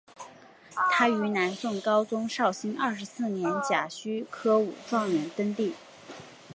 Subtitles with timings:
[0.91, 5.75] 他于南宋高宗绍兴二十四年甲戌科武状元登第。